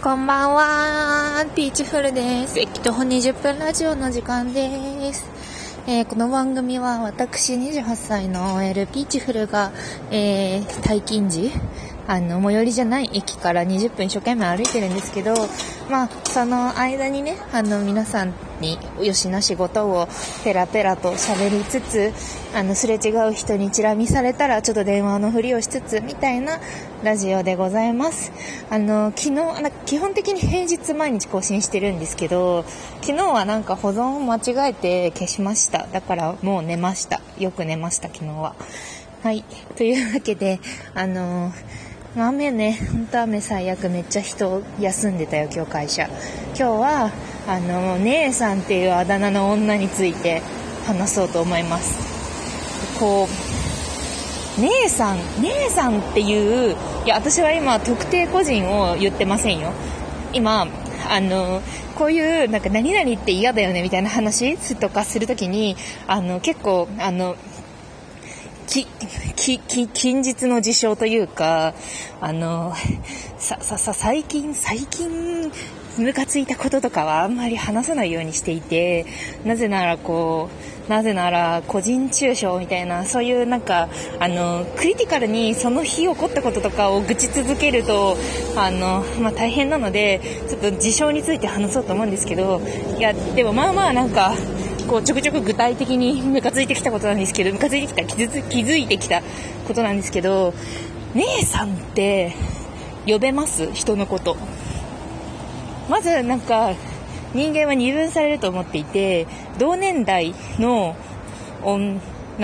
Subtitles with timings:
[0.00, 1.44] こんばんは。
[1.56, 2.56] ピーチフルです。
[2.60, 5.26] 駅徒歩20分ラジオの時間です。
[5.88, 9.72] えー、この番組は私28歳の OL ピーチフルが、
[10.12, 11.50] えー、退勤時、
[12.06, 15.34] あの、最寄りじゃない駅から20分一生懸命歩いてるんですけど、
[15.90, 20.08] まあ、その間にね、あの、皆さんによしな仕事を
[20.44, 22.12] ペラペラと喋りつつ、
[22.54, 26.58] あの、すれ違う人にチラ見されたらちょっと電話のふりをしつつ、みたいな
[27.04, 28.32] ラジオでございます。
[28.70, 32.64] あの、昨日、基本的に平日毎日更新してるんですけど、
[33.02, 35.86] 昨日はなんか保存を間違えて消しました。
[35.92, 37.20] だからもう寝ました。
[37.38, 38.54] よく寝ました、昨日は。
[39.22, 39.44] はい。
[39.76, 40.60] というわけで、
[40.94, 41.52] あの
[42.16, 46.08] 雨ね、本当雨最悪めっちゃ人休んでたよ、今日会社。
[46.48, 47.12] 今日は、
[47.46, 50.42] あの、姉さんっていうあだ名の女について
[50.86, 52.07] 話そうと思います。
[52.98, 53.28] こ
[54.58, 59.72] う、姉さん、姉さんっていう、いや、私は今特定個人を言ってませんよ。
[60.32, 60.66] 今、
[61.08, 61.62] あの、
[61.96, 67.36] こういう、なんか何々って嫌だよねみたいな話とかするときに、あの、結構、あの、
[68.66, 68.86] き、
[69.36, 71.74] き、き、近日の事象というか、
[72.20, 72.74] あの、
[73.38, 75.50] さ、さ、最近、最近、
[75.98, 79.06] ムカついたこととかはあんまり話さないようにしていて、
[79.44, 80.48] なぜならこ
[80.86, 88.16] う、なぜなら個人中傷みたいな、そういうなんか、あの、クリティカルにその日起こったこととかを愚痴続けると、
[88.56, 92.60] あの、まあ、大変なので、ちょっと事象について話そうと思うんですけど、
[92.96, 94.32] いや、でもまあまあなんか、
[94.88, 98.14] こうちょくちょく具体的にムカついてきたことなんですけど、ムカついてきた、気
[98.62, 99.22] づいてきた
[99.66, 100.54] ことなんですけど、
[101.14, 102.32] 姉さんって
[103.06, 103.70] 呼べます？
[103.74, 104.38] 人のこと。
[105.88, 106.74] まずなんか、
[107.34, 109.26] 人間は二分されると思っていて、
[109.58, 110.96] 同年代の
[111.62, 112.00] 女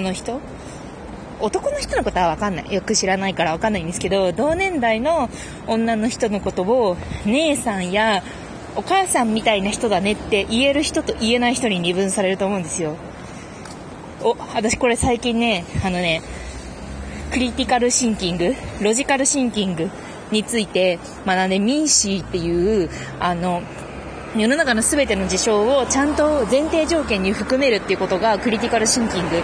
[0.00, 0.40] の人
[1.40, 2.72] 男の人のことはわかんない。
[2.72, 5.30] よく知らないからわかんないんですけど、同年代の
[5.66, 8.22] 女の人のことを、姉さんや
[8.74, 12.96] お母さんみたいな人だねって言える人と言えない人に二分されると思うんですよ。
[14.22, 16.22] お、私これ最近ね、あのね、
[17.32, 19.90] クリティカルシンキング、ロジカルシンキング
[20.30, 22.90] について学んで、ミンシーっていう、
[23.20, 23.62] あの、
[24.36, 29.42] 世の中の全ての事象をちゃんと前提条件に含めるっていうことがクリティカルシンキングに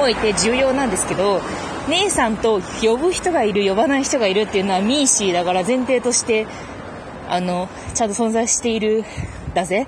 [0.00, 1.40] おいて重要なんですけど、
[1.88, 6.46] 姉さんと呼ぶ人がいる、呼ばない人がいるっていうのはミーシーだから前提として
[7.28, 9.04] あの、ちゃんと存在している
[9.54, 9.86] だぜ。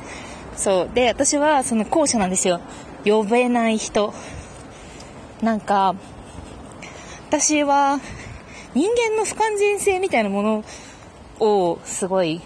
[0.56, 0.90] そう。
[0.94, 2.60] で、私はその後者なんですよ。
[3.04, 4.12] 呼べない人。
[5.42, 5.94] なんか、
[7.28, 7.98] 私は
[8.75, 10.64] 人間の不完全性みたいなもの
[11.41, 12.41] をすごい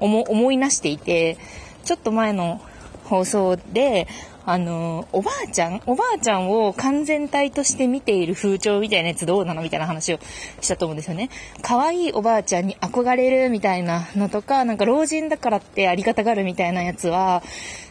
[0.00, 1.38] 思いなしていて、
[1.84, 2.60] ちょっと前の
[3.04, 4.08] 放送で、
[4.46, 10.18] あの、おばあちゃんおばあちゃんを完全体として見ている風潮みたいなやつどうなのみたいな話を
[10.60, 11.30] したと思うんですよね。
[11.62, 17.42] 可愛いおばあちゃんに憧れるみたいなのとか、なんか老人だからってありがたがるみたいなやつは、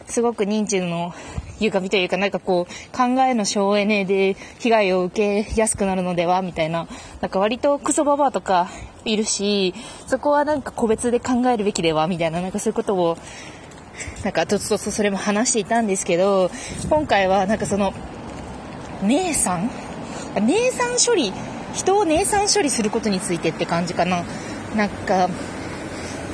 [0.06, 1.14] すごく認知の
[1.60, 6.86] 歪みというか、なんかこう、考えの省エネで被害を受けやすくなるのではみたいな、
[7.20, 8.68] なんか割とクソババアとか
[9.04, 9.74] いるし、
[10.06, 13.16] そこはなんか個別で考えるべきではみたいな、なんかそういうことを
[14.24, 16.50] なんか、とつとつそれも話していたんですけど、
[16.88, 17.92] 今回はなんかその、
[19.02, 19.70] 姉さん
[20.46, 21.32] 姉さん処理、
[21.74, 24.24] 人を姉さん処理することについてって感じかな。
[24.74, 25.28] なんか、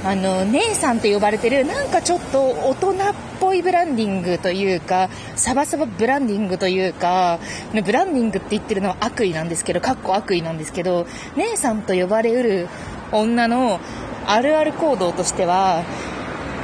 [0.05, 2.95] あの、姉さんって呼ばれてる、なんかちょっと大人っ
[3.39, 7.39] ぽいブランディングというか、サバサバブランディングというか、
[7.73, 11.07] ブランディングって言ってるのは悪意なんですけど、かっこ悪意なんですけど、
[11.37, 12.69] 姉さんと呼ばれうる
[13.13, 13.79] 女の
[14.27, 15.83] あるある行動としては、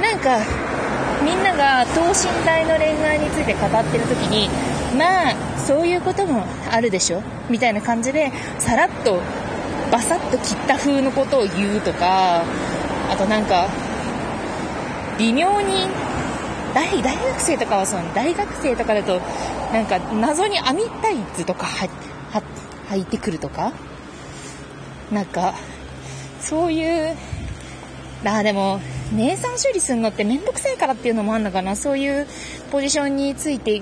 [0.01, 0.39] なんか、
[1.23, 4.49] みんなが等身大の恋愛について語ってる時に
[4.97, 7.21] まあそういうこともあるでしょ？
[7.49, 9.19] みたいな感じでさらっと
[9.91, 12.43] バサッと切った風のことを言うとか
[13.09, 13.67] あとなんか
[15.17, 15.87] 微妙に
[16.73, 19.19] 大大学生とかはそう大学生とかだと
[19.73, 21.67] なんか謎に網タイツとか
[22.89, 23.73] 履いてくるとか
[25.11, 25.53] なんか
[26.41, 27.15] そういう
[28.25, 28.79] あでも
[29.13, 31.75] 姉さん処理するのって面倒くさいからっていうのもあるのかな。
[31.75, 32.27] そういう
[32.71, 33.81] ポジションについてい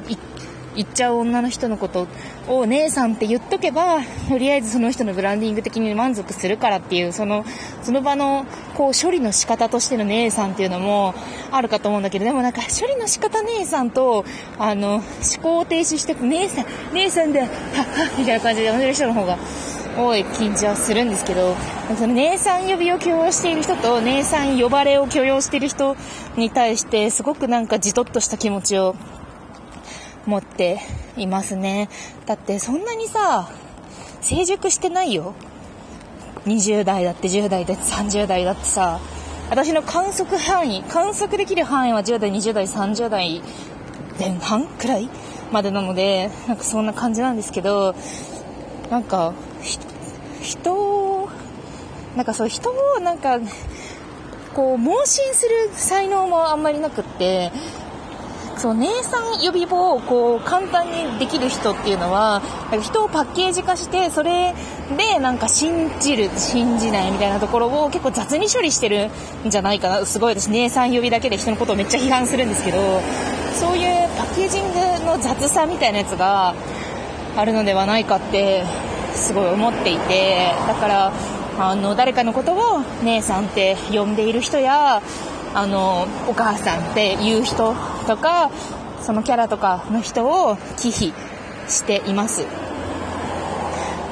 [0.81, 2.07] っちゃう女の人のこと
[2.48, 7.44] を姉さんって言っとけばとりあえずその人のブランディング的に満足するからっていうその
[7.81, 8.45] その場の
[8.75, 11.16] こう処理の仕方としての姉さんっていうのも
[11.51, 14.25] あるかと思うんだけどでもなんか処理の仕方姉さんと
[14.60, 15.04] あの思
[15.42, 19.38] 考を停止して姉さん姉さんではっはみたいな感じで呼んでる人の方が
[19.98, 21.56] 多い緊張するんですけど、
[21.98, 25.95] その姉さん呼びを許容している人と、姉さん呼ばれを許容している人
[26.36, 28.95] に対して、すごくなんかじとっとした気持ちを
[30.25, 30.81] 持って
[31.18, 31.89] いますね。
[32.25, 33.50] だってそんなにさ、
[34.21, 35.33] 成熟してないよ。
[36.45, 39.00] 20代だって10代だって30代だってさ、
[39.50, 43.42] 私の観測範囲、観測できる範囲は10代、20代、30代
[44.19, 45.09] 前半くらい
[45.51, 47.95] までなので、なんかそんな感じなんですけど、
[48.89, 49.33] なんか、
[50.42, 51.30] 人を、
[52.15, 53.39] なんかそう、人をなんか、
[54.53, 57.51] こう、盲信する才能もあんまりなくって、
[58.65, 62.41] そう、姉さん呼び棒をこう簡単にできる人っていうのは、
[62.81, 64.56] 人をパッケージ化して、それ
[64.97, 69.12] でなんか信じる、信じないみたいなところを結構雑に処理してる
[69.45, 70.06] んじゃないかな。
[70.07, 72.79] すごい私、姉さん呼びだけで人のことをめっちゃ批判するんですけど、
[73.53, 76.56] そういうパッケージングの雑さみたいなやつが
[77.38, 78.65] あるのではないかって、
[79.13, 81.13] すごい思っていて、だから、
[81.59, 85.03] あの、誰かのことを姉さんって呼んでいる人や、
[85.56, 87.74] あの、お母さんっていう人
[88.06, 88.52] とか、
[89.02, 91.13] そのキャラとかの人を忌避
[91.69, 92.46] しています。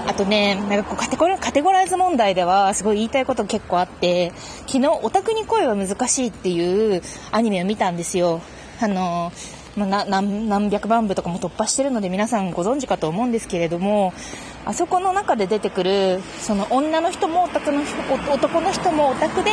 [0.08, 4.32] あとね、なんかこうカテゴカテゴライズ問題ではすごい言いたいこと結構あって、
[4.68, 7.02] 昨日オタクに恋は難しいっていう
[7.32, 8.42] アニメを見たんですよ。
[8.80, 9.32] あの、
[9.76, 14.14] まあ、何何百万部とかも突破してるので皆さんご存知かと思うんですけれども、
[14.66, 17.82] あそこの中で出てくる、その女の人もオタクの、
[18.32, 19.52] 男の人もオタクで、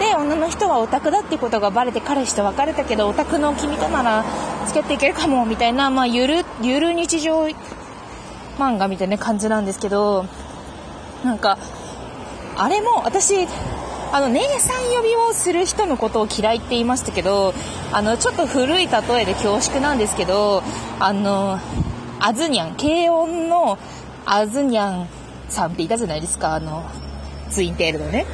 [0.00, 4.24] で、女の人はオタクだっていうことがバレて彼氏と別れたけど、オタクの君となら
[4.66, 7.46] 付き合っていけるかも、みたいな、まあ、ゆる、ゆる日常
[8.58, 10.26] 漫画みたいな感じなんですけど、
[11.24, 11.58] なんか、
[12.56, 13.46] あれも私、
[14.12, 17.54] あの、姉さん呼びをする人のことを嫌いって言いましたけど、
[17.92, 20.64] あの、ちょっと古い例えで恐縮なんですけど、
[20.98, 21.60] あの、
[22.18, 23.78] あずにゃん、軽音の
[24.26, 25.08] アズニャン
[25.48, 26.84] さんっていたじゃないですか、あの、
[27.50, 28.26] ツインテールのね。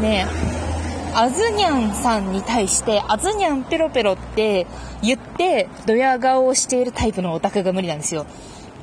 [0.00, 0.26] ね
[1.14, 4.66] あずにゃんさんに対して、アズニャンペロペロって
[5.02, 8.26] 言って、ドヤ顔をしているタイプのオタクが無理なんですよ。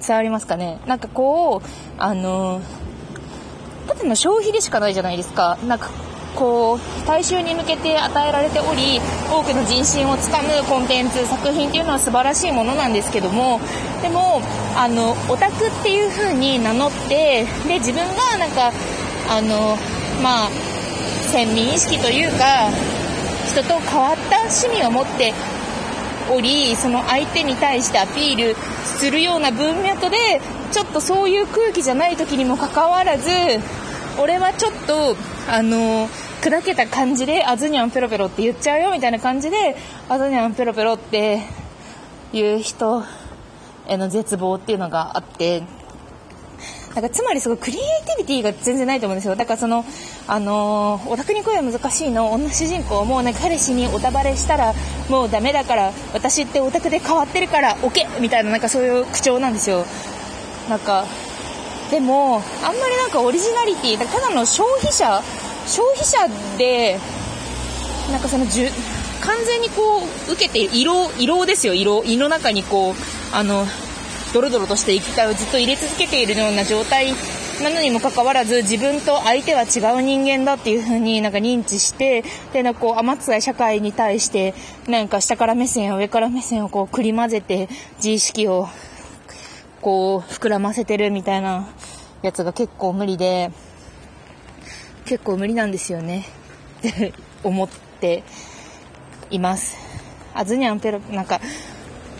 [0.05, 0.79] 伝わりますかね？
[0.85, 1.67] なんかこう、
[1.97, 2.61] あの、
[3.87, 5.57] ただの消費でしかないじゃないですか。
[5.67, 5.89] なんか
[6.35, 8.99] こう大衆に向けて与えられており
[9.31, 13.59] 多くの人心をつかむコンテンツ作品っていうのは素晴らしいものなんですけども
[14.01, 14.41] でも
[14.75, 18.71] あのオタクっていう風に名乗ってで自分がなんか
[19.29, 19.77] あの
[20.21, 20.49] まあ
[21.31, 22.69] 先民意識というか
[23.47, 25.33] 人と変わった趣味を持って
[26.31, 30.41] おりその相手に対してアピールするような文脈で
[30.71, 33.29] ちょっとそういう空気じゃない時にもかかわらず
[34.19, 35.15] 俺はちょっと
[35.49, 36.07] あの
[36.41, 39.75] 砕けた感じで、あずにゃんペロペロって言っちゃうよみたいな感じで、
[40.09, 41.41] あずにゃんペロペロって
[42.33, 43.03] いう人
[43.87, 45.63] への絶望っていうのがあって、
[46.93, 49.35] なんかつまりすごいクリエイティビティが全然ないと思うんですよ。
[49.35, 49.83] だからその、
[50.27, 54.73] あの、オタクに声は難しいの女主人公もなんか彼氏におたばれしたら
[55.09, 59.85] もうダメだから私ってオタクで変わってるからオケみたいななんかそういう口調なんですよ。
[60.69, 61.05] なんか、
[61.91, 65.21] でも、あんまりなんかオリジナリティ、ただの消費者
[65.67, 66.17] 消費者
[66.57, 66.99] で、
[68.11, 68.69] なんかそのじゅ、
[69.21, 72.03] 完全にこう、受けて、色、色ですよ、色。
[72.03, 72.95] 胃の中にこう、
[73.33, 73.65] あの、
[74.33, 77.13] ドロドロとして液体をずっと入れ続けているような状態
[77.63, 82.23] なのにもかかわらず、自分と相手は違う人間だっていう風になんか認知して、
[82.53, 84.53] で、なんかこう、甘つい社会に対して、
[84.87, 88.67] なんか下から目線や上から目線をこう、くり混ぜて、自意識を、
[89.85, 91.67] こう、膨らませてるみたいな
[92.23, 93.51] やつが結構無理で、
[95.05, 96.25] 結構無理なんですよね
[96.79, 97.13] って
[97.45, 98.23] 思って
[99.29, 99.75] います。
[100.33, 101.39] あずにゃんペロ、なんか、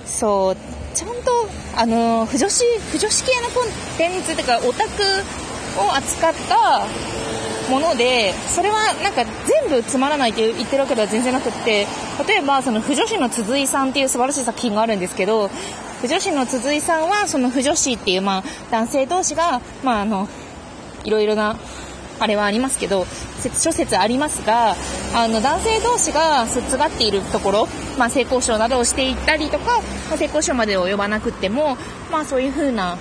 [0.05, 0.57] そう、
[0.93, 1.15] ちゃんと、
[1.75, 5.03] あの、不女子、不女子系のコンテンツとか、オタク
[5.79, 6.85] を扱った
[7.71, 11.87] もので、それはなんか全部つまらないって言ってるわけでは全然なくって、
[12.27, 15.49] 例えばその不女子の鈴井さんっていう素晴らしい作品があるんですけど、
[16.01, 20.27] 不女子の鈴井さんはその不女子っていうまあ男性同士が、まああの、
[21.03, 21.55] いろいろな
[22.19, 23.05] あれはありますけど、
[23.57, 24.75] 諸説ありますが、
[25.13, 31.77] あの、男性同士が接がっているところ、まあ、性交渉などをしていったりとか、まあ、性交渉まで及ばなくても、
[32.11, 32.97] まあ、そういう風な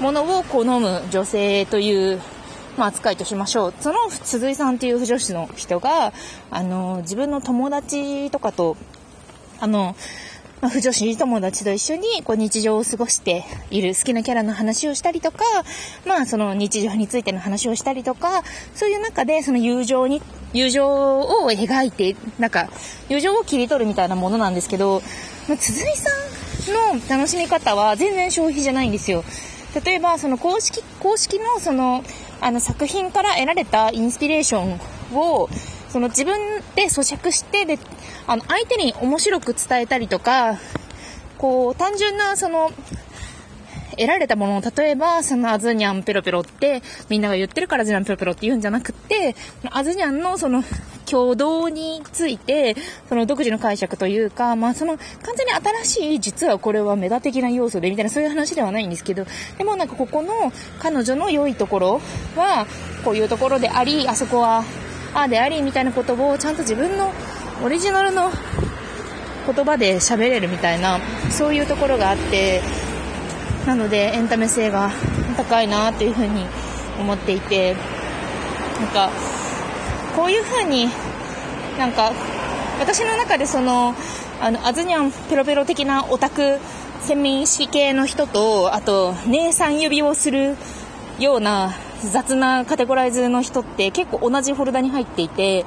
[0.00, 2.20] ものを好む女性という、
[2.76, 3.74] まあ、扱いとしましょう。
[3.80, 6.12] その鈴井さんっていう不女子の人が、
[6.50, 8.76] あの、自分の友達とかと、
[9.60, 9.94] あの、
[10.60, 15.44] まあ、不女子友達と一緒にこう日常を過ごしている好きなキャラの話をしたりとか、
[16.06, 18.42] まあその日常についての話をしたりとか、
[18.74, 20.20] そういう中でその友情に、
[20.52, 22.68] 友情を描いて、なんか
[23.08, 25.02] 友情を切り取るみたいなものなんですけど、
[25.48, 26.10] まあ、鈴井さ
[26.92, 29.24] んの楽しみ方は全然消費じゃないんですよ。
[29.84, 32.02] 例えばその公式、公式のその、
[32.40, 34.80] あの作品から得られたインスピレーション
[35.16, 35.48] を、
[35.88, 36.38] その自分
[36.74, 37.78] で咀嚼して、で、
[38.28, 40.58] あの、相手に面白く伝えたりとか、
[41.38, 42.70] こう、単純な、その、
[43.92, 49.34] 得られたものを、例えば、そのアズニャンペロペロって、みんなが言ってるからアズニャンペロペロって言うんじゃなくて、
[49.70, 50.62] アズニャンのその、
[51.10, 52.76] 共同について、
[53.08, 59.24] その独自の解釈というか、まあその完全に新しい、実はこれはメタ的な要素でみたいなそういう話ではないんですけど、
[59.56, 62.00] でもなんかここの彼女の良いところ
[62.36, 62.66] は、
[63.06, 64.64] こういうところであり、あそこは、
[65.14, 67.10] ああであり、みたいなことをちゃんと自分の
[67.64, 68.30] オリジナルの
[69.46, 71.00] 言葉で喋れるみたいな、
[71.30, 72.60] そういうところがあって、
[73.66, 74.90] なのでエンタメ性が
[75.36, 76.44] 高いなっていうふうに
[77.00, 77.74] 思っていて、
[78.80, 79.10] なんか、
[80.18, 80.88] こういう風に
[81.78, 82.12] なんか
[82.80, 83.94] 私の中でその
[84.40, 86.58] あのアズニャンペロペロ的なオタク
[87.00, 90.56] 先民意識系の人とあと姉さん指をする
[91.20, 91.72] ような
[92.02, 95.64] 雑なカテゴライズの人って結構同じフォルダに入っていて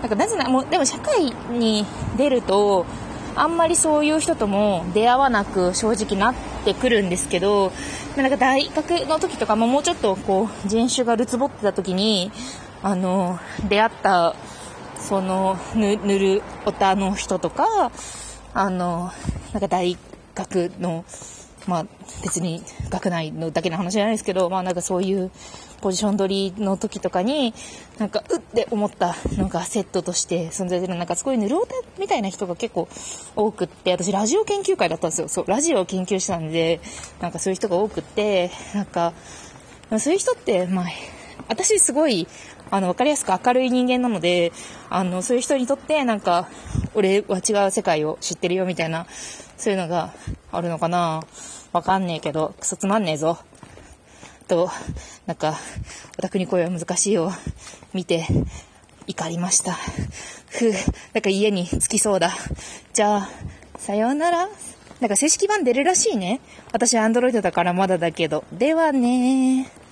[0.00, 1.84] なんかなぜなもうでも社会に
[2.16, 2.86] 出ると
[3.34, 6.34] あんまりそういう人とも出会わなく正直なっ
[6.64, 7.72] てくるんですけど
[8.16, 12.30] なんか大学の時とかももうちょっとこう人種がるつぼってた時に
[12.82, 13.38] あの、
[13.68, 14.36] 出会った、
[14.96, 17.90] その、ぬ、塗るおたの人とか、
[18.54, 19.10] あの、
[19.52, 19.96] なんか大
[20.34, 21.04] 学の、
[21.66, 21.86] まあ、
[22.22, 25.32] 別に学内のだけの話じゃないですけど、まあなんかそういう
[25.80, 27.54] ポジション取りの時とかに、
[27.98, 32.88] なんか、うって思ったのがセットとして存在する、なんかすごいぬるおたみたいな人が結構
[33.34, 35.28] 多くって、私ラジオ研究会だったんですよ。
[35.28, 36.80] そう、ラジオを研究したんで、
[37.20, 39.12] なんかそういう人が多くって、なんか、
[39.98, 40.84] そういう人って、まあ、
[41.48, 42.26] 私すごい、
[42.70, 44.52] あの、わかりやすく明るい人間なので、
[44.90, 46.48] あの、そういう人にとって、なんか、
[46.94, 49.06] 俺は違う世界を知ってるよみたいな、
[49.56, 50.12] そういうのが
[50.50, 51.22] あるのかな
[51.72, 53.38] わかんねえけど、クソつまんねえぞ。
[54.46, 54.70] と、
[55.26, 55.56] なんか、
[56.18, 57.30] オタクに声は難しいを
[57.92, 58.26] 見て、
[59.06, 59.72] 怒りました。
[60.48, 60.72] ふぅ、
[61.14, 62.32] なんか家に着きそうだ。
[62.92, 63.28] じゃあ、
[63.78, 64.48] さようなら。
[65.00, 66.40] なんか正式版出るらしいね。
[66.72, 68.44] 私はアンドロイドだからまだだけど。
[68.52, 69.85] ではねー。